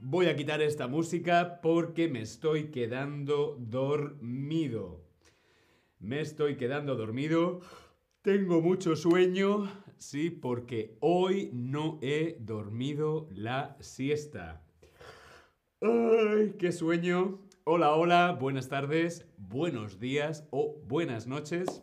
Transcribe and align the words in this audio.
Voy 0.00 0.26
a 0.26 0.36
quitar 0.36 0.62
esta 0.62 0.86
música 0.86 1.60
porque 1.60 2.08
me 2.08 2.22
estoy 2.22 2.70
quedando 2.70 3.56
dormido. 3.58 5.04
Me 5.98 6.20
estoy 6.20 6.56
quedando 6.56 6.94
dormido. 6.94 7.60
Tengo 8.22 8.60
mucho 8.60 8.94
sueño. 8.94 9.68
Sí, 9.98 10.30
porque 10.30 10.96
hoy 11.00 11.50
no 11.52 11.98
he 12.00 12.36
dormido 12.40 13.28
la 13.34 13.76
siesta. 13.80 14.64
¡Ay, 15.80 16.54
qué 16.58 16.70
sueño! 16.70 17.45
Hola, 17.68 17.96
hola, 17.96 18.38
buenas 18.40 18.68
tardes, 18.68 19.26
buenos 19.38 19.98
días 19.98 20.46
o 20.52 20.80
buenas 20.86 21.26
noches. 21.26 21.82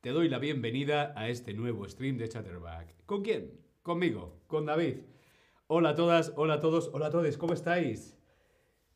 Te 0.00 0.10
doy 0.10 0.28
la 0.28 0.38
bienvenida 0.38 1.12
a 1.16 1.28
este 1.28 1.54
nuevo 1.54 1.88
stream 1.88 2.18
de 2.18 2.28
Chatterback. 2.28 2.94
¿Con 3.04 3.24
quién? 3.24 3.50
Conmigo, 3.82 4.38
con 4.46 4.64
David. 4.64 4.98
Hola 5.66 5.88
a 5.88 5.94
todas, 5.96 6.32
hola 6.36 6.54
a 6.54 6.60
todos, 6.60 6.90
hola 6.92 7.08
a 7.08 7.10
todos, 7.10 7.36
¿cómo 7.36 7.52
estáis? 7.52 8.16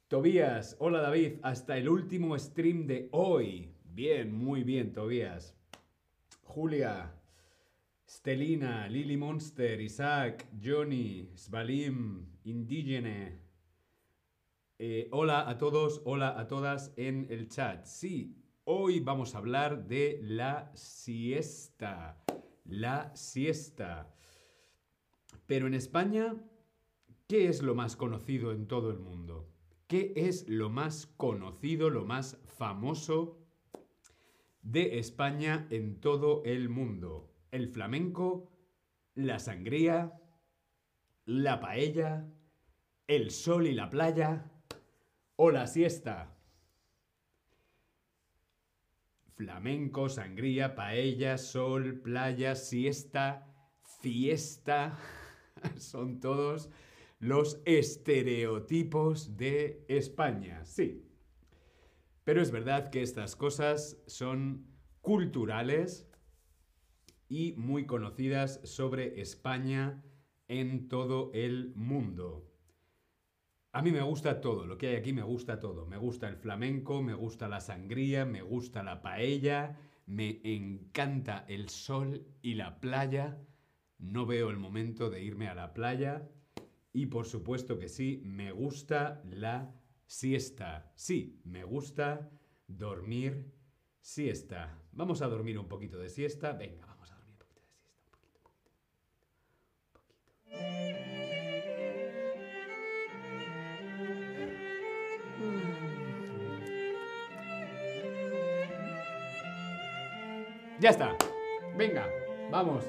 Tobías, 0.06 0.76
hola 0.78 1.00
David, 1.00 1.40
hasta 1.42 1.76
el 1.76 1.88
último 1.88 2.38
stream 2.38 2.86
de 2.86 3.08
hoy. 3.10 3.74
Bien, 3.82 4.32
muy 4.32 4.62
bien, 4.62 4.92
Tobías. 4.92 5.56
Julia, 6.44 7.16
Stelina, 8.08 8.88
Lily 8.88 9.16
Monster, 9.16 9.80
Isaac, 9.80 10.46
Johnny, 10.62 11.32
Svalim, 11.34 12.26
Indigene. 12.44 13.49
Eh, 14.82 15.08
hola 15.12 15.46
a 15.46 15.58
todos, 15.58 16.00
hola 16.06 16.40
a 16.40 16.48
todas 16.48 16.94
en 16.96 17.26
el 17.28 17.50
chat. 17.50 17.84
Sí, 17.84 18.34
hoy 18.64 19.00
vamos 19.00 19.34
a 19.34 19.38
hablar 19.38 19.86
de 19.86 20.18
la 20.22 20.72
siesta. 20.74 22.24
La 22.64 23.14
siesta. 23.14 24.10
Pero 25.46 25.66
en 25.66 25.74
España, 25.74 26.34
¿qué 27.28 27.48
es 27.48 27.62
lo 27.62 27.74
más 27.74 27.94
conocido 27.94 28.52
en 28.52 28.66
todo 28.66 28.90
el 28.90 28.98
mundo? 28.98 29.52
¿Qué 29.86 30.14
es 30.16 30.48
lo 30.48 30.70
más 30.70 31.04
conocido, 31.04 31.90
lo 31.90 32.06
más 32.06 32.38
famoso 32.46 33.36
de 34.62 34.98
España 34.98 35.66
en 35.68 36.00
todo 36.00 36.42
el 36.46 36.70
mundo? 36.70 37.30
¿El 37.50 37.68
flamenco? 37.68 38.50
¿La 39.14 39.40
sangría? 39.40 40.18
¿La 41.26 41.60
paella? 41.60 42.26
¿El 43.06 43.30
sol 43.30 43.66
y 43.66 43.74
la 43.74 43.90
playa? 43.90 44.49
O 45.42 45.50
la 45.50 45.66
siesta. 45.66 46.36
Flamenco, 49.36 50.10
sangría, 50.10 50.74
paella, 50.74 51.38
sol, 51.38 52.02
playa, 52.02 52.54
siesta, 52.54 53.50
fiesta. 54.02 54.98
Son 55.78 56.20
todos 56.20 56.68
los 57.20 57.62
estereotipos 57.64 59.38
de 59.38 59.82
España. 59.88 60.62
Sí. 60.66 61.08
Pero 62.22 62.42
es 62.42 62.50
verdad 62.50 62.90
que 62.90 63.00
estas 63.00 63.34
cosas 63.34 63.96
son 64.06 64.66
culturales 65.00 66.06
y 67.30 67.54
muy 67.54 67.86
conocidas 67.86 68.60
sobre 68.64 69.22
España 69.22 70.04
en 70.48 70.88
todo 70.88 71.30
el 71.32 71.72
mundo. 71.76 72.49
A 73.72 73.82
mí 73.82 73.92
me 73.92 74.02
gusta 74.02 74.40
todo, 74.40 74.66
lo 74.66 74.76
que 74.76 74.88
hay 74.88 74.96
aquí 74.96 75.12
me 75.12 75.22
gusta 75.22 75.60
todo. 75.60 75.86
Me 75.86 75.96
gusta 75.96 76.28
el 76.28 76.36
flamenco, 76.36 77.02
me 77.02 77.14
gusta 77.14 77.48
la 77.48 77.60
sangría, 77.60 78.24
me 78.24 78.42
gusta 78.42 78.82
la 78.82 79.00
paella, 79.00 79.78
me 80.06 80.40
encanta 80.42 81.44
el 81.48 81.68
sol 81.68 82.26
y 82.42 82.54
la 82.54 82.80
playa. 82.80 83.38
No 83.98 84.26
veo 84.26 84.50
el 84.50 84.56
momento 84.56 85.08
de 85.08 85.22
irme 85.22 85.48
a 85.48 85.54
la 85.54 85.72
playa. 85.72 86.28
Y 86.92 87.06
por 87.06 87.26
supuesto 87.26 87.78
que 87.78 87.88
sí, 87.88 88.20
me 88.24 88.50
gusta 88.50 89.22
la 89.24 89.72
siesta. 90.04 90.92
Sí, 90.96 91.40
me 91.44 91.62
gusta 91.62 92.28
dormir 92.66 93.52
siesta. 94.00 94.82
Vamos 94.90 95.22
a 95.22 95.28
dormir 95.28 95.56
un 95.60 95.68
poquito 95.68 95.98
de 95.98 96.08
siesta. 96.08 96.52
Venga, 96.54 96.86
vamos 96.86 97.12
a 97.12 97.14
dormir 97.14 97.34
un 97.34 97.38
poquito 97.38 97.64
de 97.64 97.70
siesta. 97.70 98.00
Un 100.50 100.56
poquito, 100.56 100.56
un 100.56 100.80
poquito. 100.80 100.89
Ya 110.80 110.88
está. 110.88 111.14
Venga, 111.76 112.08
vamos. 112.50 112.86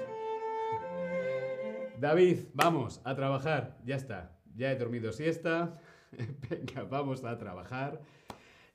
David, 2.00 2.46
vamos 2.54 3.02
a 3.04 3.14
trabajar. 3.16 3.78
Ya 3.84 3.98
está. 3.98 4.40
Ya 4.56 4.72
he 4.72 4.78
dormido 4.78 5.12
siesta. 5.12 5.78
Venga, 6.50 6.84
vamos 6.84 7.26
a 7.26 7.38
trabajar. 7.38 8.02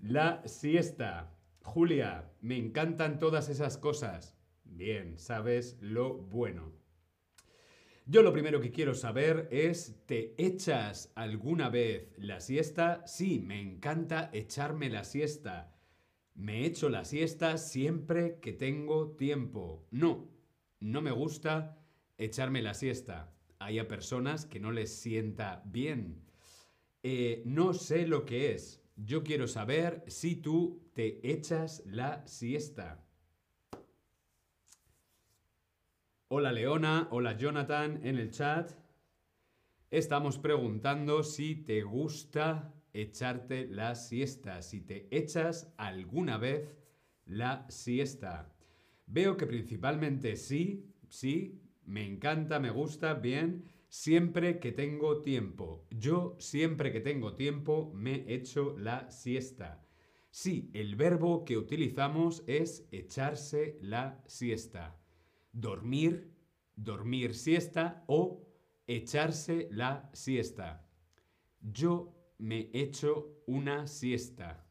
La 0.01 0.47
siesta. 0.47 1.33
Julia, 1.63 2.31
me 2.43 2.59
encantan 2.59 3.19
todas 3.19 3.49
esas 3.49 3.79
cosas. 3.79 4.37
Bien, 4.65 5.17
sabes 5.17 5.79
lo 5.81 6.19
bueno. 6.19 6.75
Yo 8.05 8.21
lo 8.21 8.35
primero 8.35 8.61
que 8.61 8.71
quiero 8.71 8.95
saber 8.95 9.49
es, 9.51 10.05
¿te 10.05 10.35
echas 10.37 11.11
alguna 11.15 11.71
vez 11.71 12.13
la 12.19 12.41
siesta? 12.41 13.03
Sí, 13.07 13.39
me 13.41 13.63
encanta 13.63 14.29
echarme 14.35 14.91
la 14.91 15.05
siesta. 15.05 15.76
Me 16.37 16.67
echo 16.67 16.91
la 16.91 17.07
siesta 17.07 17.57
siempre 17.57 18.39
que 18.41 18.53
tengo 18.53 19.13
tiempo. 19.17 19.87
No, 19.91 20.29
no 20.81 21.01
me 21.01 21.11
gusta 21.11 21.83
echarme 22.19 22.61
la 22.61 22.75
siesta. 22.75 23.33
Hay 23.59 23.79
a 23.79 23.89
personas 23.89 24.45
que 24.45 24.61
no 24.61 24.71
les 24.71 24.95
sienta 24.95 25.63
bien. 25.65 26.23
Eh, 27.03 27.43
no 27.47 27.73
sé 27.73 28.07
lo 28.07 28.27
que 28.27 28.53
es. 28.53 28.83
Yo 28.97 29.25
quiero 29.25 29.49
saber 29.49 30.05
si 30.09 30.37
tú 30.37 30.91
te 30.93 31.27
echas 31.31 31.83
la 31.87 32.27
siesta. 32.27 33.03
Hola 36.29 36.53
Leona, 36.53 37.09
hola 37.13 37.39
Jonathan 37.39 38.01
en 38.05 38.19
el 38.19 38.31
chat. 38.31 38.73
Estamos 39.91 40.37
preguntando 40.37 41.23
si 41.23 41.55
te 41.55 41.83
gusta 41.83 42.76
echarte 43.03 43.67
la 43.69 43.95
siesta, 43.95 44.63
si 44.63 44.81
te 44.81 45.09
echas 45.11 45.73
alguna 45.77 46.39
vez 46.39 46.75
la 47.25 47.67
siesta. 47.69 48.53
Veo 49.07 49.37
que 49.37 49.47
principalmente 49.47 50.37
sí, 50.37 50.93
sí, 51.09 51.61
me 51.85 52.05
encanta, 52.05 52.59
me 52.59 52.71
gusta, 52.71 53.15
bien, 53.15 53.65
siempre 53.89 54.59
que 54.59 54.73
tengo 54.73 55.23
tiempo. 55.23 55.87
Yo 55.91 56.37
siempre 56.39 56.93
que 56.93 57.01
tengo 57.01 57.35
tiempo 57.35 57.93
me 57.95 58.25
echo 58.33 58.77
la 58.79 59.11
siesta. 59.11 59.85
Sí, 60.31 60.71
el 60.75 60.97
verbo 60.97 61.45
que 61.45 61.57
utilizamos 61.57 62.43
es 62.47 62.87
echarse 62.91 63.79
la 63.81 64.23
siesta. 64.27 64.99
Dormir, 65.53 66.35
dormir 66.75 67.35
siesta 67.35 68.05
o 68.07 68.47
echarse 68.87 69.69
la 69.71 70.11
siesta. 70.13 70.87
Yo 71.61 72.16
me 72.39 72.71
echo 72.73 73.43
una 73.47 73.87
siesta. 73.87 74.65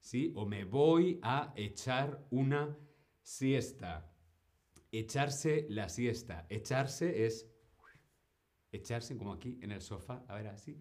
¿Sí? 0.00 0.32
O 0.34 0.46
me 0.46 0.64
voy 0.64 1.20
a 1.22 1.52
echar 1.56 2.26
una 2.30 2.76
siesta. 3.22 4.10
Echarse 4.90 5.66
la 5.68 5.88
siesta. 5.88 6.46
Echarse 6.48 7.24
es 7.24 7.48
echarse 8.72 9.16
como 9.16 9.32
aquí 9.32 9.58
en 9.62 9.70
el 9.72 9.80
sofá. 9.80 10.24
A 10.28 10.34
ver, 10.34 10.48
así. 10.48 10.76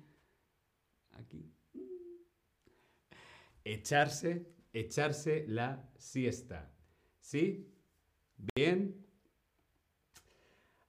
Aquí. 1.11 1.53
Echarse, 3.63 4.47
echarse 4.73 5.45
la 5.47 5.87
siesta. 5.97 6.73
¿Sí? 7.19 7.67
Bien. 8.55 9.05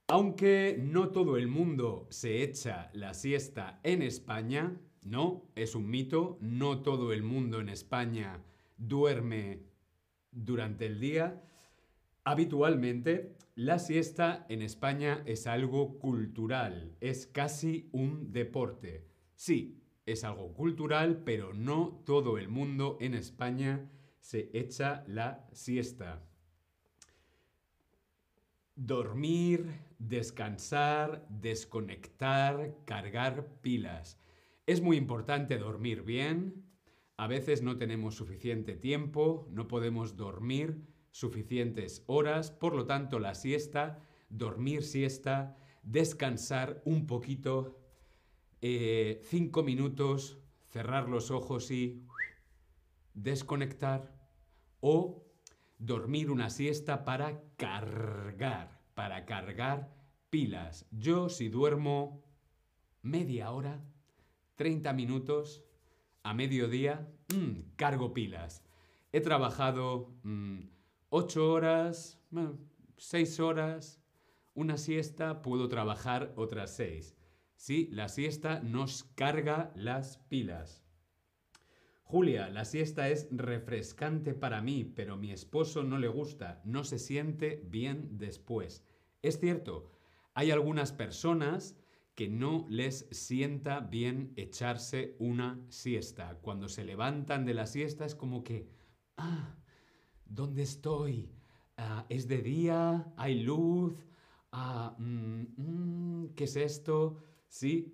Aunque 0.07 0.77
no 0.79 1.11
todo 1.11 1.37
el 1.37 1.47
mundo 1.47 2.07
se 2.09 2.43
echa 2.43 2.89
la 2.93 3.13
siesta 3.13 3.79
en 3.83 4.01
España, 4.01 4.79
no, 5.05 5.49
es 5.55 5.75
un 5.75 5.89
mito. 5.89 6.37
No 6.41 6.81
todo 6.81 7.13
el 7.13 7.23
mundo 7.23 7.59
en 7.59 7.69
España 7.69 8.43
duerme 8.77 9.59
durante 10.31 10.85
el 10.85 10.99
día. 10.99 11.41
Habitualmente, 12.23 13.35
la 13.55 13.79
siesta 13.79 14.45
en 14.49 14.61
España 14.61 15.23
es 15.25 15.45
algo 15.45 15.99
cultural, 15.99 16.95
es 17.01 17.27
casi 17.27 17.89
un 17.91 18.31
deporte. 18.31 19.05
Sí, 19.35 19.83
es 20.05 20.23
algo 20.23 20.53
cultural, 20.53 21.23
pero 21.23 21.53
no 21.53 22.01
todo 22.05 22.37
el 22.37 22.47
mundo 22.47 22.97
en 22.99 23.13
España 23.13 23.89
se 24.19 24.49
echa 24.53 25.03
la 25.07 25.47
siesta. 25.51 26.23
Dormir, 28.75 29.69
descansar, 29.99 31.27
desconectar, 31.29 32.75
cargar 32.85 33.47
pilas. 33.61 34.17
Es 34.65 34.81
muy 34.81 34.95
importante 34.95 35.57
dormir 35.57 36.03
bien, 36.03 36.63
A 37.15 37.27
veces 37.27 37.61
no 37.61 37.77
tenemos 37.77 38.15
suficiente 38.15 38.75
tiempo, 38.75 39.47
no 39.51 39.67
podemos 39.67 40.17
dormir 40.17 40.81
suficientes 41.11 42.03
horas, 42.07 42.49
por 42.49 42.73
lo 42.73 42.87
tanto 42.87 43.19
la 43.19 43.35
siesta, 43.35 43.99
dormir 44.29 44.81
siesta, 44.83 45.55
descansar 45.83 46.81
un 46.85 47.05
poquito, 47.05 47.79
eh, 48.61 49.21
cinco 49.25 49.61
minutos, 49.61 50.39
cerrar 50.71 51.07
los 51.07 51.29
ojos 51.29 51.69
y 51.69 52.03
desconectar 53.13 54.11
o 54.79 55.23
dormir 55.77 56.31
una 56.31 56.49
siesta 56.49 57.05
para 57.05 57.43
cargar, 57.57 58.81
para 58.95 59.25
cargar 59.25 59.93
pilas. 60.31 60.87
Yo 60.89 61.29
si 61.29 61.47
duermo 61.47 62.23
media 63.03 63.51
hora, 63.51 63.85
30 64.55 64.93
minutos, 64.93 65.63
a 66.23 66.33
mediodía, 66.33 67.07
mm, 67.33 67.75
cargo 67.75 68.13
pilas. 68.13 68.63
He 69.11 69.21
trabajado 69.21 70.13
8 71.09 71.39
mm, 71.39 71.43
horas, 71.43 72.19
6 72.97 73.39
horas, 73.39 74.01
una 74.53 74.77
siesta, 74.77 75.41
puedo 75.41 75.67
trabajar 75.67 76.33
otras 76.35 76.75
6. 76.75 77.15
Sí, 77.55 77.89
la 77.91 78.09
siesta 78.09 78.59
nos 78.61 79.03
carga 79.15 79.71
las 79.75 80.17
pilas. 80.29 80.83
Julia, 82.03 82.49
la 82.49 82.65
siesta 82.65 83.09
es 83.09 83.27
refrescante 83.31 84.33
para 84.33 84.61
mí, 84.61 84.83
pero 84.83 85.17
mi 85.17 85.31
esposo 85.31 85.83
no 85.83 85.97
le 85.97 86.07
gusta, 86.07 86.61
no 86.63 86.83
se 86.83 86.99
siente 86.99 87.63
bien 87.65 88.19
después. 88.19 88.83
Es 89.21 89.39
cierto, 89.39 89.89
hay 90.33 90.51
algunas 90.51 90.91
personas 90.91 91.75
que 92.15 92.29
no 92.29 92.65
les 92.69 93.07
sienta 93.11 93.79
bien 93.79 94.33
echarse 94.35 95.15
una 95.19 95.59
siesta. 95.69 96.37
Cuando 96.41 96.69
se 96.69 96.83
levantan 96.85 97.45
de 97.45 97.53
la 97.53 97.65
siesta 97.65 98.05
es 98.05 98.15
como 98.15 98.43
que, 98.43 98.69
ah, 99.17 99.55
¿dónde 100.25 100.61
estoy? 100.63 101.31
Ah, 101.77 102.05
¿Es 102.09 102.27
de 102.27 102.41
día? 102.41 103.13
¿Hay 103.17 103.41
luz? 103.41 103.95
Ah, 104.51 104.95
mm, 104.99 105.43
mm, 105.57 106.33
¿Qué 106.35 106.43
es 106.43 106.55
esto? 106.55 107.17
Sí, 107.47 107.93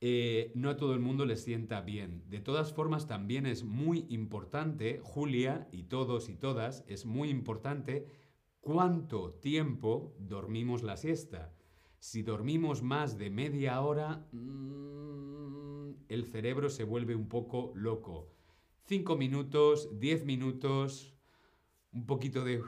eh, 0.00 0.52
no 0.54 0.68
a 0.68 0.76
todo 0.76 0.92
el 0.92 1.00
mundo 1.00 1.24
le 1.24 1.36
sienta 1.36 1.80
bien. 1.80 2.24
De 2.28 2.40
todas 2.40 2.74
formas, 2.74 3.06
también 3.06 3.46
es 3.46 3.64
muy 3.64 4.04
importante, 4.10 5.00
Julia 5.02 5.66
y 5.72 5.84
todos 5.84 6.28
y 6.28 6.36
todas, 6.36 6.84
es 6.88 7.06
muy 7.06 7.30
importante 7.30 8.06
cuánto 8.60 9.32
tiempo 9.32 10.14
dormimos 10.18 10.82
la 10.82 10.98
siesta. 10.98 11.54
Si 12.04 12.22
dormimos 12.22 12.82
más 12.82 13.16
de 13.16 13.30
media 13.30 13.80
hora, 13.80 14.28
mm, 14.30 16.04
el 16.10 16.26
cerebro 16.26 16.68
se 16.68 16.84
vuelve 16.84 17.14
un 17.16 17.30
poco 17.30 17.72
loco. 17.74 18.28
Cinco 18.84 19.16
minutos, 19.16 19.88
diez 19.98 20.22
minutos, 20.26 21.14
un 21.92 22.04
poquito 22.04 22.44
de 22.44 22.62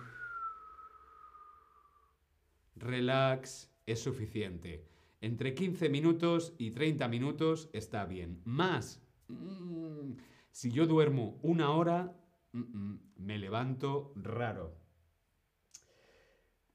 relax 2.77 3.71
es 3.85 4.03
suficiente. 4.03 4.88
Entre 5.21 5.55
15 5.55 5.91
minutos 5.91 6.55
y 6.56 6.71
30 6.71 7.06
minutos 7.06 7.69
está 7.75 8.06
bien. 8.06 8.41
Más, 8.47 9.03
mm, 9.29 10.12
si 10.50 10.71
yo 10.73 10.87
duermo 10.87 11.38
una 11.43 11.73
hora, 11.73 12.17
mm, 12.53 12.94
me 13.19 13.38
levanto 13.38 14.15
raro. 14.17 14.86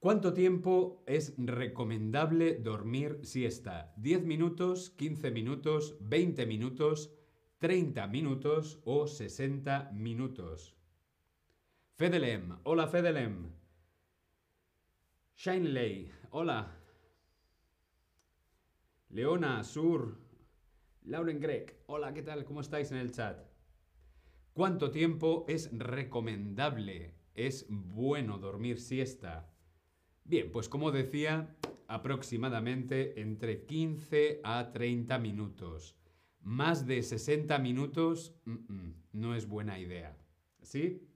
¿Cuánto 0.01 0.33
tiempo 0.33 1.03
es 1.05 1.35
recomendable 1.37 2.55
dormir 2.55 3.19
siesta? 3.21 3.93
¿10 3.97 4.23
minutos, 4.23 4.89
15 4.89 5.29
minutos, 5.29 5.95
20 6.01 6.47
minutos, 6.47 7.13
30 7.59 8.07
minutos 8.07 8.81
o 8.83 9.05
60 9.05 9.91
minutos? 9.93 10.75
Fedelem, 11.97 12.57
hola 12.63 12.87
Fedelem. 12.87 13.51
Shineley, 15.35 16.11
hola. 16.31 16.75
Leona, 19.09 19.63
Sur, 19.63 20.17
Lauren 21.03 21.39
Gregg, 21.39 21.83
hola, 21.85 22.11
¿qué 22.11 22.23
tal? 22.23 22.43
¿Cómo 22.43 22.61
estáis 22.61 22.91
en 22.91 22.97
el 22.97 23.11
chat? 23.11 23.39
¿Cuánto 24.53 24.89
tiempo 24.89 25.45
es 25.47 25.69
recomendable, 25.77 27.13
es 27.35 27.67
bueno 27.69 28.39
dormir 28.39 28.79
siesta? 28.79 29.50
Bien, 30.23 30.51
pues 30.51 30.69
como 30.69 30.91
decía, 30.91 31.55
aproximadamente 31.87 33.21
entre 33.21 33.65
15 33.65 34.41
a 34.43 34.71
30 34.71 35.19
minutos. 35.19 35.97
Más 36.41 36.87
de 36.87 37.03
60 37.03 37.59
minutos 37.59 38.33
no 39.11 39.35
es 39.35 39.47
buena 39.47 39.77
idea. 39.77 40.17
¿Sí? 40.61 41.07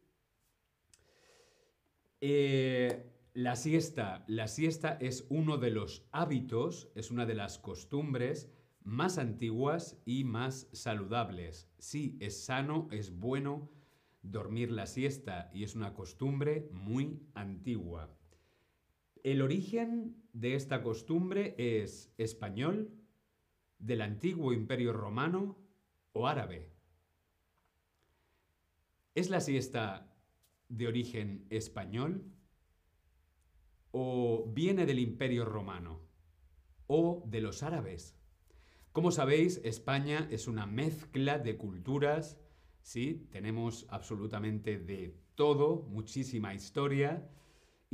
Eh, 2.21 3.11
la 3.33 3.55
siesta. 3.55 4.23
La 4.27 4.47
siesta 4.47 4.97
es 4.99 5.25
uno 5.29 5.57
de 5.57 5.71
los 5.71 6.07
hábitos, 6.11 6.89
es 6.95 7.11
una 7.11 7.25
de 7.25 7.35
las 7.35 7.57
costumbres 7.59 8.49
más 8.83 9.17
antiguas 9.17 9.97
y 10.05 10.23
más 10.23 10.67
saludables. 10.71 11.67
Sí, 11.79 12.17
es 12.19 12.45
sano, 12.45 12.87
es 12.91 13.17
bueno 13.17 13.69
dormir 14.21 14.71
la 14.71 14.85
siesta 14.85 15.49
y 15.53 15.63
es 15.63 15.75
una 15.75 15.93
costumbre 15.93 16.69
muy 16.71 17.19
antigua. 17.33 18.15
El 19.25 19.41
origen 19.41 20.23
de 20.33 20.53
esta 20.53 20.83
costumbre 20.83 21.55
es 21.57 22.13
español, 22.19 22.93
del 23.79 24.03
antiguo 24.03 24.53
imperio 24.53 24.93
romano 24.93 25.57
o 26.13 26.27
árabe. 26.27 26.69
¿Es 29.15 29.31
la 29.31 29.41
siesta 29.41 30.15
de 30.69 30.87
origen 30.87 31.47
español 31.49 32.31
o 33.89 34.45
viene 34.53 34.85
del 34.85 34.99
imperio 34.99 35.43
romano 35.43 36.01
o 36.85 37.23
de 37.25 37.41
los 37.41 37.63
árabes? 37.63 38.15
Como 38.91 39.09
sabéis, 39.09 39.59
España 39.63 40.27
es 40.29 40.47
una 40.47 40.67
mezcla 40.67 41.39
de 41.39 41.57
culturas, 41.57 42.39
¿sí? 42.83 43.27
Tenemos 43.31 43.87
absolutamente 43.89 44.77
de 44.77 45.17
todo, 45.33 45.81
muchísima 45.89 46.53
historia 46.53 47.27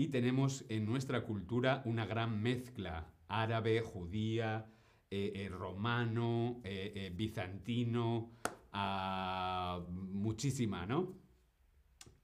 y 0.02 0.08
tenemos 0.08 0.66
en 0.70 0.88
nuestra 0.88 1.26
cultura 1.26 1.84
una 1.86 2.08
gran 2.08 2.42
mezcla 2.42 3.14
árabe, 3.28 3.82
judía, 3.82 4.66
eh, 5.12 5.32
eh, 5.36 5.50
romano, 5.50 6.60
eh, 6.64 7.14
bizantino, 7.16 8.32
ah, 8.72 9.86
muchísima, 9.90 10.88
¿no? 10.88 11.20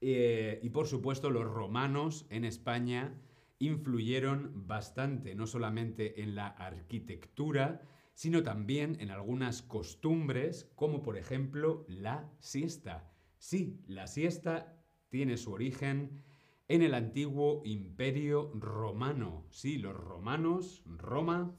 y 0.00 0.68
por 0.70 0.86
supuesto 0.86 1.30
los 1.30 1.44
romanos 1.44 2.26
en 2.30 2.44
España 2.44 3.14
influyeron 3.58 4.66
bastante, 4.66 5.34
no 5.34 5.46
solamente 5.46 6.22
en 6.22 6.34
la 6.36 6.46
arquitectura, 6.48 7.82
sino 8.14 8.44
también 8.44 8.96
en 9.00 9.10
algunas 9.10 9.62
costumbres, 9.62 10.70
como 10.76 11.02
por 11.02 11.16
ejemplo 11.16 11.84
la 11.88 12.30
siesta. 12.38 13.12
Sí, 13.38 13.80
la 13.88 14.06
siesta 14.06 14.80
tiene 15.10 15.36
su 15.36 15.52
origen 15.52 16.22
en 16.68 16.82
el 16.82 16.94
antiguo 16.94 17.62
imperio 17.64 18.52
romano. 18.54 19.46
Sí, 19.50 19.78
los 19.78 19.96
romanos, 19.96 20.82
Roma. 20.86 21.56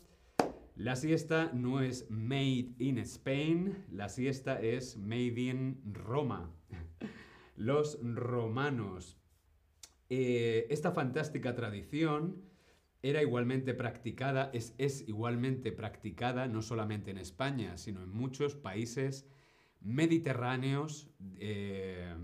La 0.75 0.95
siesta 0.95 1.51
no 1.53 1.81
es 1.81 2.09
made 2.09 2.75
in 2.77 2.99
Spain, 2.99 3.85
la 3.91 4.07
siesta 4.07 4.61
es 4.61 4.97
made 4.97 5.41
in 5.41 5.81
Roma. 5.93 6.55
Los 7.57 7.99
romanos. 8.01 9.17
Eh, 10.09 10.67
esta 10.69 10.93
fantástica 10.93 11.53
tradición 11.53 12.41
era 13.01 13.21
igualmente 13.21 13.73
practicada, 13.73 14.49
es, 14.53 14.73
es, 14.77 15.05
igualmente 15.09 15.73
practicada 15.73 16.47
no 16.47 16.61
solamente 16.61 17.11
en 17.11 17.17
España, 17.17 17.77
sino 17.77 18.01
en 18.01 18.09
muchos 18.09 18.55
países 18.55 19.27
mediterráneos. 19.81 21.09
Eh, 21.39 22.15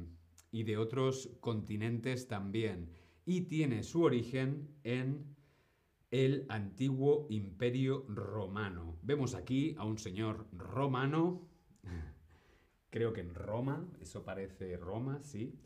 y 0.55 0.63
de 0.63 0.77
otros 0.77 1.29
continentes 1.41 2.29
también, 2.29 2.89
y 3.25 3.41
tiene 3.41 3.83
su 3.83 4.03
origen 4.03 4.69
en 4.85 5.35
el 6.11 6.45
antiguo 6.47 7.27
imperio 7.29 8.05
romano. 8.07 8.97
Vemos 9.01 9.35
aquí 9.35 9.75
a 9.77 9.83
un 9.83 9.97
señor 9.97 10.47
romano, 10.53 11.45
creo 12.89 13.11
que 13.11 13.19
en 13.19 13.35
Roma, 13.35 13.85
eso 13.99 14.23
parece 14.23 14.77
Roma, 14.77 15.21
sí. 15.23 15.59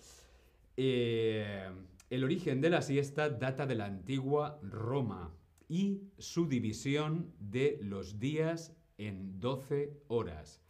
Eh, 0.76 1.70
el 2.10 2.24
origen 2.24 2.60
de 2.60 2.72
la 2.72 2.82
siesta 2.82 3.30
data 3.30 3.68
de 3.68 3.76
la 3.76 3.86
antigua 3.86 4.60
Roma 4.64 5.36
y 5.68 6.02
su 6.18 6.48
división 6.48 7.32
de 7.40 7.78
los 7.84 8.18
días 8.18 8.76
en 8.98 9.40
12 9.40 10.02
horas. 10.08 10.64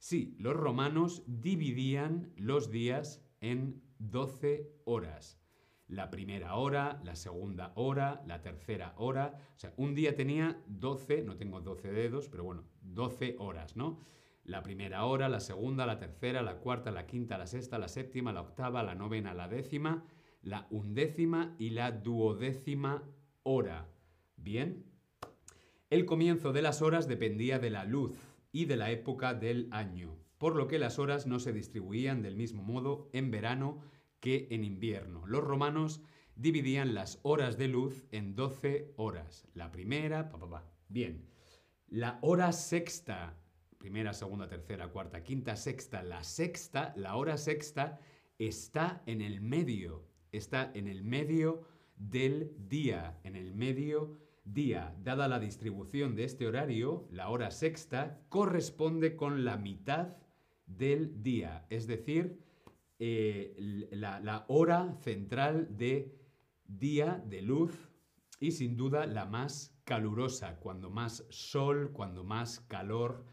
Sí, 0.00 0.34
los 0.40 0.56
romanos 0.56 1.22
dividían 1.28 2.32
los 2.34 2.72
días 2.72 3.22
en 3.40 3.82
12 3.98 4.70
horas. 4.84 5.38
La 5.86 6.10
primera 6.10 6.54
hora, 6.54 7.00
la 7.04 7.16
segunda 7.16 7.72
hora, 7.74 8.22
la 8.26 8.42
tercera 8.42 8.94
hora. 8.96 9.34
O 9.56 9.58
sea, 9.58 9.72
un 9.76 9.94
día 9.94 10.14
tenía 10.14 10.62
12, 10.68 11.22
no 11.22 11.36
tengo 11.36 11.60
12 11.60 11.90
dedos, 11.90 12.28
pero 12.28 12.44
bueno, 12.44 12.64
12 12.82 13.36
horas, 13.38 13.76
¿no? 13.76 13.98
La 14.44 14.62
primera 14.62 15.04
hora, 15.04 15.28
la 15.28 15.40
segunda, 15.40 15.86
la 15.86 15.98
tercera, 15.98 16.42
la 16.42 16.58
cuarta, 16.58 16.90
la 16.90 17.06
quinta, 17.06 17.38
la 17.38 17.46
sexta, 17.46 17.78
la 17.78 17.88
séptima, 17.88 18.32
la 18.32 18.42
octava, 18.42 18.82
la 18.82 18.94
novena, 18.94 19.34
la 19.34 19.48
décima, 19.48 20.04
la 20.42 20.66
undécima 20.70 21.56
y 21.58 21.70
la 21.70 21.90
duodécima 21.90 23.02
hora. 23.42 23.88
Bien. 24.36 24.86
El 25.90 26.06
comienzo 26.06 26.52
de 26.52 26.62
las 26.62 26.82
horas 26.82 27.08
dependía 27.08 27.58
de 27.58 27.70
la 27.70 27.84
luz 27.84 28.16
y 28.52 28.66
de 28.66 28.76
la 28.76 28.90
época 28.90 29.34
del 29.34 29.68
año, 29.72 30.16
por 30.40 30.56
lo 30.56 30.68
que 30.68 30.78
las 30.78 30.98
horas 30.98 31.26
no 31.26 31.38
se 31.38 31.52
distribuían 31.52 32.22
del 32.22 32.34
mismo 32.34 32.62
modo 32.62 33.10
en 33.12 33.30
verano 33.30 33.82
que 34.20 34.48
en 34.50 34.64
invierno. 34.64 35.26
Los 35.26 35.44
romanos 35.44 36.00
dividían 36.34 36.94
las 36.94 37.20
horas 37.24 37.58
de 37.58 37.68
luz 37.68 38.06
en 38.10 38.34
12 38.34 38.94
horas. 38.96 39.46
La 39.52 39.70
primera, 39.70 40.30
pa, 40.30 40.38
pa, 40.38 40.48
pa. 40.48 40.72
bien. 40.88 41.28
La 41.88 42.18
hora 42.22 42.52
sexta, 42.52 43.36
primera, 43.76 44.14
segunda, 44.14 44.48
tercera, 44.48 44.88
cuarta, 44.88 45.22
quinta, 45.22 45.56
sexta, 45.56 46.02
la 46.02 46.24
sexta, 46.24 46.94
la 46.96 47.16
hora 47.16 47.36
sexta 47.36 48.00
está 48.38 49.02
en 49.04 49.20
el 49.20 49.42
medio, 49.42 50.06
está 50.32 50.70
en 50.72 50.88
el 50.88 51.04
medio 51.04 51.66
del 51.96 52.54
día, 52.56 53.20
en 53.24 53.36
el 53.36 53.52
medio 53.52 54.16
día. 54.44 54.96
Dada 55.02 55.28
la 55.28 55.38
distribución 55.38 56.16
de 56.16 56.24
este 56.24 56.46
horario, 56.46 57.06
la 57.10 57.28
hora 57.28 57.50
sexta 57.50 58.22
corresponde 58.30 59.16
con 59.16 59.44
la 59.44 59.58
mitad 59.58 60.16
del 60.76 61.22
día, 61.22 61.66
es 61.70 61.86
decir, 61.86 62.38
eh, 62.98 63.54
la, 63.92 64.20
la 64.20 64.44
hora 64.48 64.94
central 65.02 65.76
de 65.76 66.14
día 66.66 67.22
de 67.26 67.42
luz 67.42 67.90
y 68.38 68.52
sin 68.52 68.76
duda 68.76 69.06
la 69.06 69.26
más 69.26 69.74
calurosa, 69.84 70.56
cuando 70.60 70.90
más 70.90 71.26
sol, 71.30 71.90
cuando 71.92 72.24
más 72.24 72.60
calor 72.60 73.24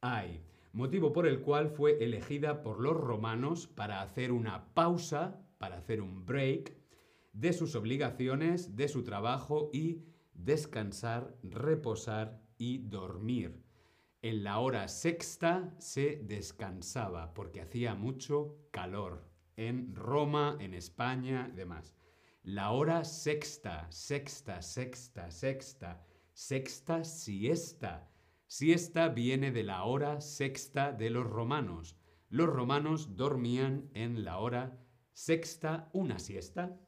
hay. 0.00 0.42
Motivo 0.72 1.12
por 1.12 1.26
el 1.26 1.40
cual 1.40 1.70
fue 1.70 2.02
elegida 2.04 2.62
por 2.62 2.80
los 2.80 2.96
romanos 2.96 3.66
para 3.66 4.02
hacer 4.02 4.32
una 4.32 4.74
pausa, 4.74 5.40
para 5.58 5.76
hacer 5.76 6.00
un 6.00 6.26
break 6.26 6.76
de 7.32 7.52
sus 7.52 7.74
obligaciones, 7.74 8.76
de 8.76 8.88
su 8.88 9.02
trabajo 9.02 9.70
y 9.72 10.02
descansar, 10.34 11.36
reposar 11.42 12.40
y 12.58 12.78
dormir. 12.78 13.62
En 14.24 14.42
la 14.42 14.58
hora 14.58 14.88
sexta 14.88 15.74
se 15.76 16.16
descansaba 16.24 17.34
porque 17.34 17.60
hacía 17.60 17.94
mucho 17.94 18.56
calor 18.70 19.28
en 19.54 19.94
Roma, 19.94 20.56
en 20.60 20.72
España 20.72 21.52
demás. 21.54 21.94
La 22.42 22.70
hora 22.70 23.04
sexta, 23.04 23.86
sexta, 23.90 24.62
sexta, 24.62 25.30
sexta, 25.30 26.06
sexta 26.32 27.04
siesta. 27.04 28.08
Siesta 28.46 29.10
viene 29.10 29.52
de 29.52 29.62
la 29.62 29.84
hora 29.84 30.22
sexta 30.22 30.92
de 30.92 31.10
los 31.10 31.26
romanos. 31.26 31.98
Los 32.30 32.48
romanos 32.48 33.16
dormían 33.16 33.90
en 33.92 34.24
la 34.24 34.38
hora 34.38 34.78
sexta 35.12 35.90
una 35.92 36.18
siesta. 36.18 36.80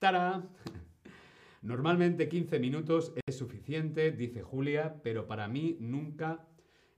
¡Tara! 0.00 0.42
Normalmente 1.62 2.28
15 2.28 2.58
minutos 2.58 3.12
es 3.26 3.36
suficiente, 3.36 4.10
dice 4.10 4.42
Julia, 4.42 5.00
pero 5.04 5.28
para 5.28 5.46
mí 5.46 5.76
nunca 5.78 6.49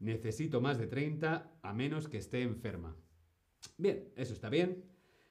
necesito 0.03 0.61
más 0.61 0.79
de 0.79 0.87
30 0.87 1.59
a 1.63 1.73
menos 1.73 2.09
que 2.09 2.19
esté 2.19 2.43
enferma. 2.43 2.97
Bien, 3.79 4.13
eso 4.17 4.35
está 4.35 4.51
bien. 4.51 4.85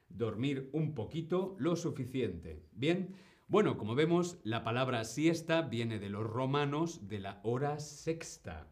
Dormir 0.10 0.70
un 0.74 0.96
poquito, 0.96 1.56
lo 1.60 1.76
suficiente. 1.76 2.64
Bien, 2.72 3.14
bueno, 3.48 3.78
como 3.78 3.96
vemos, 3.96 4.40
la 4.44 4.64
palabra 4.64 5.04
siesta 5.04 5.62
viene 5.62 6.00
de 6.00 6.10
los 6.10 6.26
romanos 6.26 7.08
de 7.08 7.20
la 7.20 7.42
hora 7.44 7.80
sexta. 7.80 8.72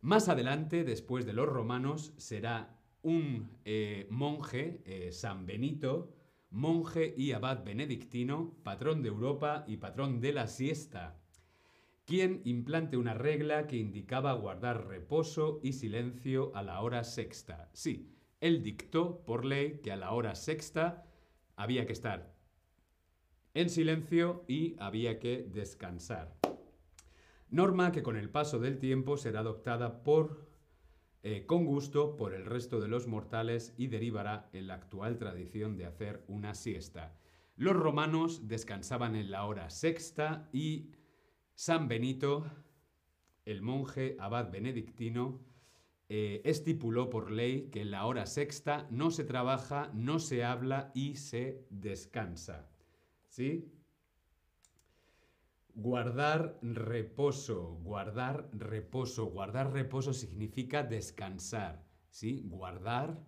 Más 0.00 0.28
adelante, 0.28 0.82
después 0.82 1.24
de 1.24 1.32
los 1.32 1.48
romanos, 1.48 2.12
será 2.16 2.76
un 3.02 3.58
eh, 3.64 4.08
monje, 4.10 4.82
eh, 4.84 5.12
San 5.12 5.46
Benito, 5.46 6.12
monje 6.50 7.14
y 7.16 7.32
abad 7.32 7.64
benedictino, 7.64 8.56
patrón 8.64 9.02
de 9.02 9.08
Europa 9.08 9.64
y 9.68 9.76
patrón 9.76 10.20
de 10.20 10.32
la 10.32 10.48
siesta, 10.48 11.21
quien 12.12 12.42
implante 12.44 12.98
una 12.98 13.14
regla 13.14 13.66
que 13.66 13.78
indicaba 13.78 14.34
guardar 14.34 14.86
reposo 14.86 15.60
y 15.62 15.72
silencio 15.72 16.54
a 16.54 16.62
la 16.62 16.82
hora 16.82 17.04
sexta. 17.04 17.70
Sí, 17.72 18.12
él 18.38 18.62
dictó 18.62 19.24
por 19.24 19.46
ley 19.46 19.80
que 19.82 19.92
a 19.92 19.96
la 19.96 20.12
hora 20.12 20.34
sexta 20.34 21.06
había 21.56 21.86
que 21.86 21.94
estar 21.94 22.34
en 23.54 23.70
silencio 23.70 24.44
y 24.46 24.76
había 24.78 25.18
que 25.18 25.48
descansar. 25.54 26.36
Norma 27.48 27.92
que 27.92 28.02
con 28.02 28.18
el 28.18 28.28
paso 28.28 28.58
del 28.58 28.76
tiempo 28.76 29.16
será 29.16 29.40
adoptada 29.40 30.02
por 30.02 30.50
eh, 31.22 31.46
con 31.46 31.64
gusto 31.64 32.18
por 32.18 32.34
el 32.34 32.44
resto 32.44 32.78
de 32.78 32.88
los 32.88 33.06
mortales 33.06 33.72
y 33.78 33.86
derivará 33.86 34.50
en 34.52 34.66
la 34.66 34.74
actual 34.74 35.16
tradición 35.16 35.78
de 35.78 35.86
hacer 35.86 36.22
una 36.28 36.54
siesta. 36.54 37.16
Los 37.56 37.74
romanos 37.74 38.48
descansaban 38.48 39.16
en 39.16 39.30
la 39.30 39.46
hora 39.46 39.70
sexta 39.70 40.50
y 40.52 40.90
San 41.54 41.88
Benito, 41.88 42.44
el 43.44 43.62
monje 43.62 44.16
abad 44.18 44.50
benedictino, 44.50 45.40
eh, 46.08 46.42
estipuló 46.44 47.08
por 47.08 47.30
ley 47.30 47.70
que 47.70 47.80
en 47.80 47.90
la 47.90 48.04
hora 48.04 48.26
sexta 48.26 48.86
no 48.90 49.10
se 49.10 49.24
trabaja, 49.24 49.90
no 49.94 50.18
se 50.18 50.44
habla 50.44 50.90
y 50.94 51.16
se 51.16 51.66
descansa. 51.70 52.68
¿Sí? 53.28 53.72
Guardar 55.74 56.58
reposo, 56.60 57.78
guardar 57.82 58.50
reposo, 58.52 59.24
guardar 59.26 59.72
reposo 59.72 60.12
significa 60.12 60.82
descansar, 60.82 61.82
¿sí? 62.10 62.42
Guardar 62.44 63.18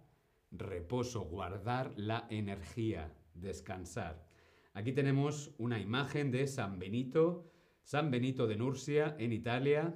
reposo, 0.51 1.23
guardar 1.23 1.95
la 1.97 2.27
energía, 2.29 3.15
descansar. 3.33 4.27
Aquí 4.75 4.93
tenemos 4.93 5.55
una 5.57 5.81
imagen 5.81 6.31
de 6.31 6.47
San 6.47 6.79
Benito, 6.79 7.51
San 7.85 8.11
Benito 8.11 8.49
de 8.49 8.57
Nursia 8.57 9.15
en 9.19 9.33
Italia. 9.33 9.95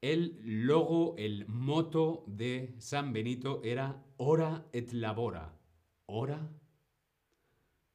El 0.00 0.38
logo, 0.44 1.16
el 1.18 1.48
moto 1.48 2.22
de 2.28 2.76
San 2.78 3.12
Benito 3.12 3.60
era 3.64 4.04
ora 4.16 4.66
et 4.72 4.92
labora. 4.92 5.52
Ora 6.06 6.48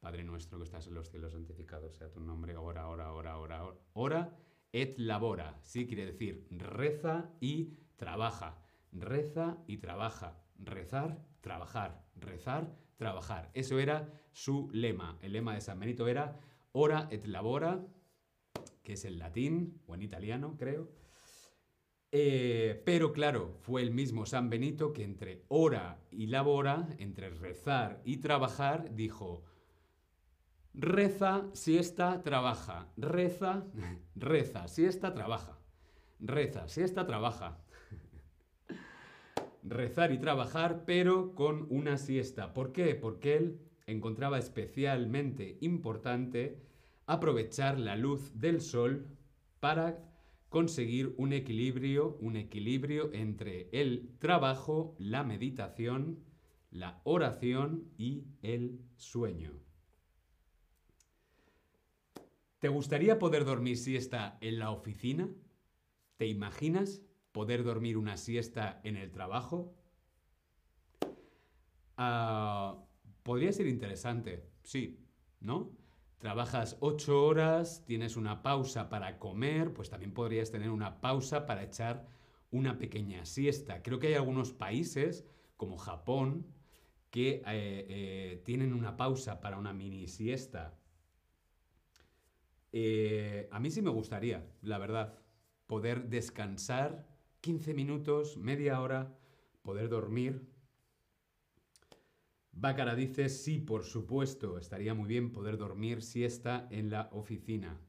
Padre 0.02 0.24
nuestro 0.24 0.58
que 0.58 0.64
estás 0.64 0.88
en 0.88 0.94
los 0.94 1.08
cielos, 1.08 1.30
santificado 1.30 1.88
sea 1.92 2.10
tu 2.10 2.18
nombre, 2.18 2.56
ora, 2.56 2.88
ora, 2.88 3.12
ora, 3.12 3.38
ora, 3.38 3.62
ora. 3.64 3.78
Ora 3.92 4.36
et 4.72 4.98
labora, 4.98 5.60
sí 5.62 5.86
quiere 5.86 6.06
decir 6.06 6.44
reza 6.50 7.30
y 7.40 7.76
trabaja. 7.94 8.58
Reza 8.90 9.58
y 9.68 9.76
trabaja. 9.76 10.42
Rezar, 10.58 11.24
trabajar. 11.40 12.04
Rezar, 12.16 12.74
trabajar. 12.96 13.52
Eso 13.54 13.78
era 13.78 14.08
su 14.32 14.68
lema. 14.72 15.18
El 15.22 15.34
lema 15.34 15.54
de 15.54 15.60
San 15.60 15.78
Benito 15.78 16.08
era 16.08 16.36
ora 16.72 17.06
et 17.12 17.24
labora, 17.28 17.86
que 18.82 18.94
es 18.94 19.04
en 19.04 19.18
latín 19.18 19.80
o 19.86 19.94
en 19.94 20.02
italiano, 20.02 20.56
creo. 20.58 20.90
Eh, 22.10 22.82
pero 22.84 23.12
claro, 23.12 23.56
fue 23.60 23.80
el 23.80 23.90
mismo 23.90 24.26
San 24.26 24.50
Benito 24.50 24.92
que 24.92 25.04
entre 25.04 25.44
ora 25.48 25.98
y 26.10 26.26
labora, 26.26 26.88
entre 26.98 27.30
rezar 27.30 28.02
y 28.04 28.18
trabajar, 28.18 28.94
dijo, 28.94 29.44
Reza, 30.74 31.48
siesta, 31.52 32.22
trabaja. 32.22 32.88
Reza, 32.96 33.64
reza, 34.14 34.68
siesta, 34.68 35.12
trabaja. 35.12 35.58
Reza, 36.18 36.68
siesta, 36.68 37.06
trabaja. 37.06 37.58
Rezar 39.62 40.12
y 40.12 40.18
trabajar, 40.18 40.84
pero 40.86 41.34
con 41.34 41.66
una 41.70 41.98
siesta. 41.98 42.54
¿Por 42.54 42.72
qué? 42.72 42.94
Porque 42.94 43.36
él 43.36 43.60
encontraba 43.86 44.38
especialmente 44.38 45.58
importante 45.60 46.62
aprovechar 47.12 47.78
la 47.78 47.94
luz 47.96 48.32
del 48.38 48.60
sol 48.60 49.06
para 49.60 49.98
conseguir 50.48 51.14
un 51.18 51.32
equilibrio, 51.32 52.16
un 52.20 52.36
equilibrio 52.36 53.12
entre 53.12 53.68
el 53.72 54.16
trabajo, 54.18 54.96
la 54.98 55.22
meditación, 55.22 56.24
la 56.70 57.00
oración 57.04 57.90
y 57.98 58.24
el 58.42 58.80
sueño. 58.96 59.52
¿Te 62.58 62.68
gustaría 62.68 63.18
poder 63.18 63.44
dormir 63.44 63.76
siesta 63.76 64.38
en 64.40 64.58
la 64.58 64.70
oficina? 64.70 65.28
¿Te 66.16 66.26
imaginas 66.26 67.02
poder 67.32 67.64
dormir 67.64 67.98
una 67.98 68.16
siesta 68.16 68.80
en 68.84 68.96
el 68.96 69.10
trabajo? 69.10 69.74
Ah, 71.96 72.78
podría 73.22 73.52
ser 73.52 73.66
interesante, 73.66 74.48
sí, 74.62 74.98
¿no? 75.40 75.81
Trabajas 76.22 76.76
ocho 76.80 77.24
horas, 77.24 77.84
tienes 77.84 78.16
una 78.16 78.42
pausa 78.42 78.88
para 78.88 79.18
comer, 79.18 79.74
pues 79.74 79.90
también 79.90 80.14
podrías 80.14 80.52
tener 80.52 80.70
una 80.70 81.00
pausa 81.00 81.46
para 81.46 81.64
echar 81.64 82.06
una 82.50 82.78
pequeña 82.78 83.26
siesta. 83.26 83.82
Creo 83.82 83.98
que 83.98 84.06
hay 84.06 84.14
algunos 84.14 84.52
países, 84.52 85.26
como 85.56 85.76
Japón, 85.76 86.46
que 87.10 87.34
eh, 87.34 87.42
eh, 87.46 88.42
tienen 88.44 88.72
una 88.72 88.96
pausa 88.96 89.40
para 89.40 89.58
una 89.58 89.72
mini 89.72 90.06
siesta 90.06 90.78
eh, 92.72 93.48
a 93.50 93.60
mí 93.60 93.70
sí 93.70 93.82
me 93.82 93.90
gustaría, 93.90 94.50
la 94.62 94.78
verdad, 94.78 95.18
poder 95.66 96.08
descansar 96.08 97.06
15 97.42 97.74
minutos, 97.74 98.38
media 98.38 98.80
hora, 98.80 99.18
poder 99.62 99.88
dormir. 99.90 100.48
Bácara 102.52 102.94
dice, 102.94 103.28
sí, 103.28 103.58
por 103.58 103.84
supuesto, 103.84 104.58
estaría 104.58 104.94
muy 104.94 105.08
bien 105.08 105.32
poder 105.32 105.56
dormir 105.56 106.02
siesta 106.02 106.68
en 106.70 106.90
la 106.90 107.08
oficina. 107.12 107.80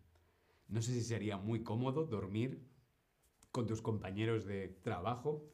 No 0.67 0.81
sé 0.81 0.93
si 0.93 1.01
sería 1.01 1.37
muy 1.37 1.63
cómodo 1.63 2.05
dormir 2.05 2.65
con 3.51 3.67
tus 3.67 3.81
compañeros 3.81 4.45
de 4.45 4.69
trabajo. 4.69 5.45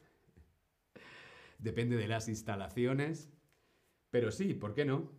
Depende 1.57 1.97
de 1.97 2.07
las 2.07 2.29
instalaciones. 2.29 3.31
Pero 4.11 4.31
sí, 4.31 4.53
¿por 4.53 4.73
qué 4.73 4.85
no? 4.85 5.11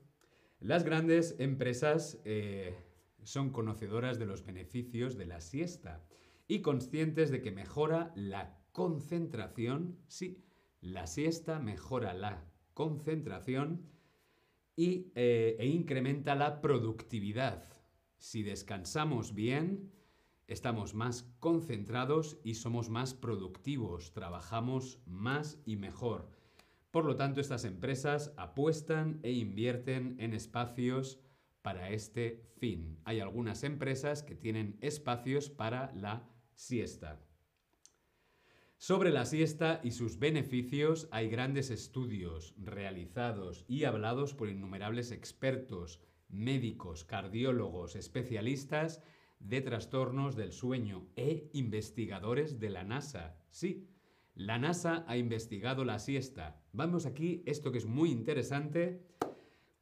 Las 0.61 0.85
grandes 0.85 1.37
empresas 1.39 2.21
eh, 2.25 2.77
son 3.23 3.51
conocedoras 3.51 4.19
de 4.19 4.27
los 4.27 4.45
beneficios 4.45 5.17
de 5.17 5.27
la 5.27 5.41
siesta 5.41 6.07
y 6.49 6.63
conscientes 6.63 7.31
de 7.31 7.43
que 7.43 7.51
mejora 7.51 8.13
la 8.15 8.59
concentración. 8.73 9.99
Sí, 10.07 10.45
la 10.81 11.07
siesta 11.07 11.59
mejora 11.59 12.15
la 12.15 12.50
concentración 12.75 13.87
y, 14.77 15.13
eh, 15.15 15.57
e 15.59 15.67
incrementa 15.67 16.35
la 16.35 16.61
productividad. 16.61 17.65
Si 18.19 18.43
descansamos 18.43 19.35
bien, 19.35 19.93
estamos 20.47 20.95
más 20.95 21.25
concentrados 21.39 22.39
y 22.45 22.55
somos 22.55 22.91
más 22.91 23.15
productivos, 23.15 24.13
trabajamos 24.13 25.01
más 25.07 25.59
y 25.65 25.77
mejor. 25.77 26.29
Por 26.91 27.05
lo 27.05 27.15
tanto, 27.17 27.41
estas 27.41 27.65
empresas 27.65 28.33
apuestan 28.37 29.21
e 29.23 29.33
invierten 29.33 30.17
en 30.19 30.35
espacios 30.35 31.21
para 31.63 31.91
este 31.91 32.43
fin. 32.59 32.99
Hay 33.05 33.21
algunas 33.21 33.63
empresas 33.63 34.23
que 34.23 34.35
tienen 34.35 34.77
espacios 34.81 35.51
para 35.51 35.93
la 35.95 36.29
siesta. 36.55 37.21
Sobre 38.81 39.11
la 39.11 39.27
siesta 39.27 39.83
y 39.85 39.91
sus 39.91 40.19
beneficios 40.19 41.07
hay 41.11 41.29
grandes 41.29 41.69
estudios 41.69 42.55
realizados 42.57 43.67
y 43.69 43.85
hablados 43.85 44.33
por 44.33 44.49
innumerables 44.49 45.13
expertos, 45.13 46.01
médicos, 46.31 47.05
cardiólogos, 47.05 47.95
especialistas 47.95 49.03
de 49.39 49.61
trastornos 49.61 50.35
del 50.35 50.53
sueño 50.53 51.07
e 51.15 51.51
investigadores 51.53 52.59
de 52.59 52.71
la 52.71 52.83
NASA. 52.83 53.37
Sí, 53.51 53.87
la 54.35 54.59
NASA 54.59 55.05
ha 55.07 55.19
investigado 55.19 55.85
la 55.85 55.99
siesta. 55.99 56.65
Vamos 56.73 57.05
aquí, 57.05 57.43
esto 57.45 57.73
que 57.73 57.79
es 57.79 57.87
muy 57.87 58.11
interesante. 58.11 59.03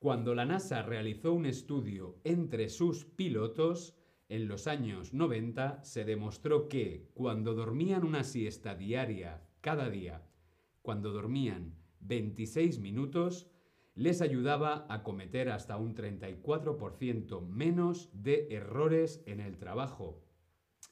Cuando 0.01 0.35
la 0.35 0.45
NASA 0.45 0.83
realizó 0.83 1.35
un 1.35 1.47
estudio 1.47 2.19
entre 2.25 2.69
sus 2.69 3.05
pilotos, 3.05 3.95
en 4.29 4.47
los 4.47 4.67
años 4.67 5.15
90 5.15 5.83
se 5.85 6.05
demostró 6.05 6.69
que 6.69 7.11
cuando 7.15 7.55
dormían 7.55 8.05
una 8.05 8.25
siesta 8.25 8.75
diaria 8.75 9.43
cada 9.61 9.89
día, 9.89 10.27
cuando 10.83 11.13
dormían 11.13 11.75
26 12.01 12.79
minutos, 12.79 13.51
les 13.95 14.21
ayudaba 14.21 14.87
a 14.89 15.03
cometer 15.03 15.49
hasta 15.49 15.77
un 15.77 15.95
34% 15.95 17.45
menos 17.47 18.11
de 18.13 18.47
errores 18.51 19.23
en 19.27 19.41
el 19.41 19.59
trabajo 19.59 20.23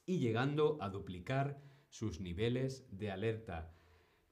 y 0.06 0.18
llegando 0.18 0.78
a 0.80 0.88
duplicar 0.88 1.62
sus 1.88 2.20
niveles 2.20 2.86
de 2.90 3.10
alerta. 3.10 3.72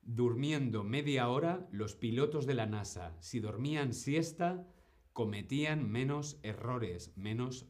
Durmiendo 0.03 0.83
media 0.83 1.29
hora, 1.29 1.69
los 1.71 1.95
pilotos 1.95 2.47
de 2.47 2.55
la 2.55 2.67
NASA, 2.67 3.17
si 3.21 3.41
dormían 3.41 3.93
siesta, 3.95 4.67
cometían 5.13 5.91
menos 5.91 6.41
errores, 6.43 7.17
menos 7.17 7.69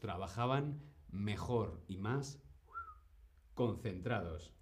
trabajaban 0.00 0.80
mejor 1.10 1.84
y 1.86 1.98
más 1.98 2.40
concentrados. 3.54 4.54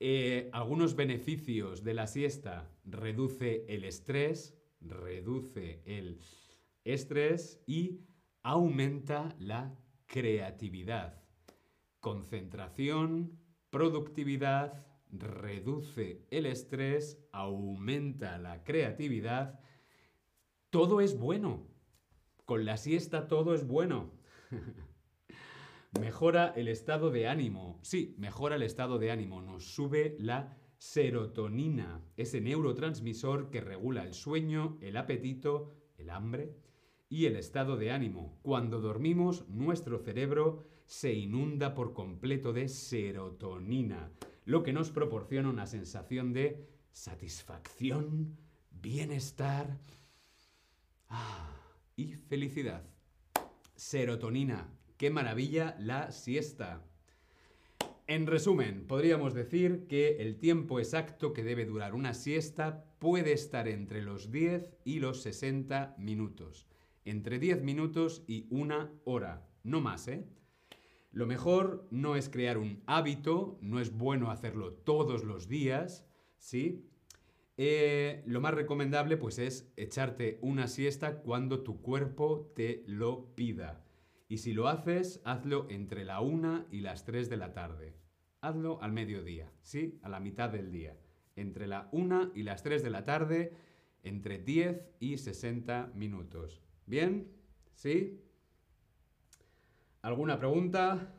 Eh, 0.00 0.48
algunos 0.52 0.96
beneficios 0.96 1.84
de 1.84 1.92
la 1.92 2.06
siesta. 2.06 2.70
Reduce 2.84 3.66
el 3.68 3.84
estrés, 3.84 4.56
reduce 4.80 5.82
el 5.84 6.18
estrés 6.84 7.60
y 7.66 8.06
aumenta 8.42 9.36
la 9.38 9.76
creatividad. 10.06 11.22
Concentración, 12.00 13.38
productividad, 13.68 14.86
reduce 15.10 16.26
el 16.30 16.46
estrés, 16.46 17.18
aumenta 17.32 18.38
la 18.38 18.64
creatividad. 18.64 19.60
Todo 20.70 21.02
es 21.02 21.18
bueno. 21.18 21.77
Con 22.48 22.64
la 22.64 22.78
siesta 22.78 23.28
todo 23.28 23.52
es 23.52 23.66
bueno. 23.66 24.10
Mejora 26.00 26.54
el 26.56 26.68
estado 26.68 27.10
de 27.10 27.28
ánimo. 27.28 27.78
Sí, 27.82 28.14
mejora 28.16 28.56
el 28.56 28.62
estado 28.62 28.98
de 28.98 29.10
ánimo. 29.10 29.42
Nos 29.42 29.66
sube 29.66 30.16
la 30.18 30.56
serotonina, 30.78 32.00
ese 32.16 32.40
neurotransmisor 32.40 33.50
que 33.50 33.60
regula 33.60 34.02
el 34.02 34.14
sueño, 34.14 34.78
el 34.80 34.96
apetito, 34.96 35.74
el 35.98 36.08
hambre 36.08 36.56
y 37.10 37.26
el 37.26 37.36
estado 37.36 37.76
de 37.76 37.90
ánimo. 37.90 38.38
Cuando 38.40 38.80
dormimos, 38.80 39.46
nuestro 39.50 39.98
cerebro 39.98 40.64
se 40.86 41.12
inunda 41.12 41.74
por 41.74 41.92
completo 41.92 42.54
de 42.54 42.68
serotonina, 42.68 44.10
lo 44.46 44.62
que 44.62 44.72
nos 44.72 44.90
proporciona 44.90 45.50
una 45.50 45.66
sensación 45.66 46.32
de 46.32 46.66
satisfacción, 46.92 48.38
bienestar 48.70 49.78
ah, 51.10 51.58
y 51.98 52.14
felicidad. 52.14 52.82
Serotonina, 53.76 54.66
Qué 54.98 55.10
maravilla 55.10 55.76
la 55.78 56.10
siesta. 56.10 56.82
En 58.08 58.26
resumen, 58.26 58.84
podríamos 58.88 59.32
decir 59.32 59.86
que 59.86 60.16
el 60.16 60.40
tiempo 60.40 60.80
exacto 60.80 61.32
que 61.32 61.44
debe 61.44 61.66
durar 61.66 61.94
una 61.94 62.14
siesta 62.14 62.84
puede 62.98 63.32
estar 63.32 63.68
entre 63.68 64.02
los 64.02 64.32
10 64.32 64.72
y 64.84 64.98
los 64.98 65.22
60 65.22 65.94
minutos. 65.96 66.66
Entre 67.04 67.38
10 67.38 67.62
minutos 67.62 68.24
y 68.26 68.48
una 68.50 68.90
hora. 69.04 69.46
No 69.62 69.80
más, 69.80 70.08
¿eh? 70.08 70.26
Lo 71.12 71.26
mejor 71.26 71.86
no 71.92 72.16
es 72.16 72.28
crear 72.28 72.58
un 72.58 72.82
hábito, 72.86 73.56
no 73.62 73.78
es 73.78 73.96
bueno 73.96 74.32
hacerlo 74.32 74.72
todos 74.72 75.22
los 75.22 75.46
días, 75.46 76.04
¿sí? 76.38 76.88
Eh, 77.60 78.22
lo 78.24 78.40
más 78.40 78.54
recomendable 78.54 79.16
pues 79.16 79.40
es 79.40 79.72
echarte 79.76 80.38
una 80.42 80.68
siesta 80.68 81.22
cuando 81.22 81.64
tu 81.64 81.82
cuerpo 81.82 82.52
te 82.54 82.84
lo 82.86 83.34
pida. 83.34 83.84
Y 84.28 84.38
si 84.38 84.52
lo 84.52 84.68
haces, 84.68 85.20
hazlo 85.24 85.66
entre 85.68 86.04
la 86.04 86.20
1 86.20 86.66
y 86.70 86.80
las 86.82 87.04
3 87.04 87.28
de 87.28 87.36
la 87.36 87.52
tarde. 87.54 87.96
Hazlo 88.40 88.80
al 88.80 88.92
mediodía, 88.92 89.50
¿sí? 89.62 89.98
A 90.02 90.08
la 90.08 90.20
mitad 90.20 90.50
del 90.50 90.70
día. 90.70 90.96
Entre 91.34 91.66
la 91.66 91.88
1 91.90 92.30
y 92.32 92.44
las 92.44 92.62
3 92.62 92.80
de 92.84 92.90
la 92.90 93.04
tarde, 93.04 93.52
entre 94.04 94.38
10 94.38 94.80
y 95.00 95.18
60 95.18 95.90
minutos. 95.96 96.62
¿Bien? 96.86 97.32
¿Sí? 97.74 98.22
¿Alguna 100.02 100.38
pregunta? 100.38 101.12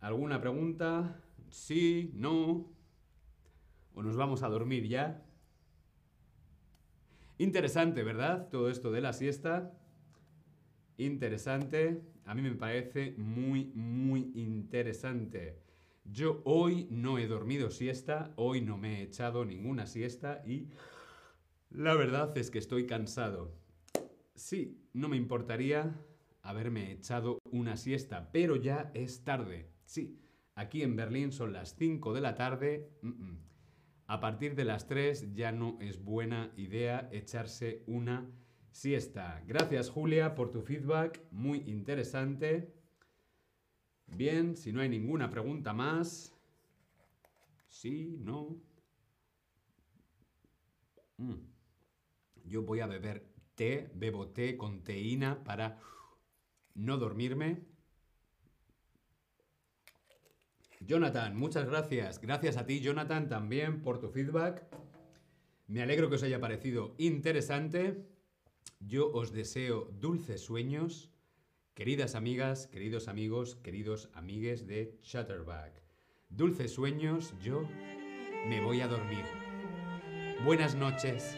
¿Alguna 0.00 0.40
pregunta? 0.40 1.20
¿Sí? 1.50 2.10
¿No? 2.14 2.72
¿O 3.94 4.02
nos 4.02 4.16
vamos 4.16 4.42
a 4.42 4.48
dormir 4.48 4.88
ya? 4.88 5.24
Interesante, 7.38 8.02
¿verdad? 8.02 8.48
Todo 8.50 8.70
esto 8.70 8.90
de 8.90 9.00
la 9.00 9.12
siesta 9.12 9.72
interesante. 11.04 12.02
A 12.24 12.34
mí 12.34 12.42
me 12.42 12.54
parece 12.54 13.14
muy, 13.16 13.72
muy 13.74 14.30
interesante. 14.34 15.58
Yo 16.04 16.42
hoy 16.44 16.88
no 16.90 17.18
he 17.18 17.26
dormido 17.26 17.70
siesta, 17.70 18.32
hoy 18.36 18.60
no 18.60 18.76
me 18.76 19.00
he 19.00 19.02
echado 19.04 19.44
ninguna 19.44 19.86
siesta 19.86 20.42
y 20.44 20.68
la 21.70 21.94
verdad 21.94 22.36
es 22.36 22.50
que 22.50 22.58
estoy 22.58 22.86
cansado. 22.86 23.54
Sí, 24.34 24.88
no 24.92 25.08
me 25.08 25.16
importaría 25.16 25.94
haberme 26.42 26.90
echado 26.90 27.38
una 27.50 27.76
siesta, 27.76 28.30
pero 28.32 28.56
ya 28.56 28.90
es 28.94 29.24
tarde. 29.24 29.70
Sí, 29.84 30.20
aquí 30.56 30.82
en 30.82 30.96
Berlín 30.96 31.30
son 31.30 31.52
las 31.52 31.76
5 31.76 32.12
de 32.12 32.20
la 32.20 32.34
tarde. 32.34 32.90
A 34.12 34.20
partir 34.20 34.54
de 34.54 34.66
las 34.66 34.86
3 34.88 35.32
ya 35.32 35.52
no 35.52 35.78
es 35.80 36.04
buena 36.04 36.52
idea 36.58 37.08
echarse 37.12 37.82
una 37.86 38.30
está. 38.84 39.42
Gracias 39.46 39.88
Julia 39.88 40.34
por 40.34 40.50
tu 40.50 40.60
feedback, 40.60 41.22
muy 41.30 41.60
interesante. 41.60 42.74
Bien, 44.06 44.54
si 44.54 44.70
no 44.70 44.82
hay 44.82 44.90
ninguna 44.90 45.30
pregunta 45.30 45.72
más. 45.72 46.36
Sí, 47.68 48.18
no. 48.20 48.60
Mm. 51.16 51.46
Yo 52.44 52.64
voy 52.64 52.80
a 52.80 52.86
beber 52.86 53.24
té, 53.54 53.90
bebo 53.94 54.28
té 54.28 54.58
con 54.58 54.84
teína 54.84 55.42
para 55.42 55.80
no 56.74 56.98
dormirme. 56.98 57.62
Jonathan, 60.86 61.36
muchas 61.36 61.66
gracias. 61.66 62.20
Gracias 62.20 62.56
a 62.56 62.66
ti, 62.66 62.80
Jonathan, 62.80 63.28
también 63.28 63.82
por 63.82 63.98
tu 63.98 64.08
feedback. 64.08 64.66
Me 65.66 65.82
alegro 65.82 66.08
que 66.08 66.16
os 66.16 66.22
haya 66.22 66.40
parecido 66.40 66.94
interesante. 66.98 68.04
Yo 68.80 69.10
os 69.12 69.32
deseo 69.32 69.88
dulces 70.00 70.42
sueños, 70.42 71.10
queridas 71.74 72.14
amigas, 72.14 72.66
queridos 72.66 73.08
amigos, 73.08 73.56
queridos 73.56 74.10
amigues 74.12 74.66
de 74.66 74.98
Chatterback. 75.02 75.72
Dulces 76.28 76.72
sueños, 76.72 77.34
yo 77.42 77.62
me 78.48 78.60
voy 78.60 78.80
a 78.80 78.88
dormir. 78.88 79.24
Buenas 80.44 80.74
noches. 80.74 81.36